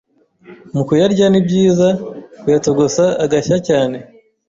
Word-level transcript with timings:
Mu 0.73 0.81
kuyarya 0.87 1.25
ni 1.29 1.39
byiza 1.45 1.87
kuyatogosa 2.41 3.03
agashya 3.23 3.57
cyane 3.67 3.97